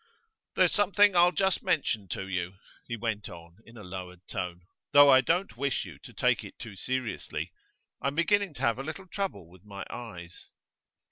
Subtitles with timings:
[0.55, 2.55] 'There's something I'll just mention to you,'
[2.87, 4.61] he went on in a lowered tone,
[4.93, 7.51] 'though I don't wish you to take it too seriously.
[8.01, 10.47] I'm beginning to have a little trouble with my eyes.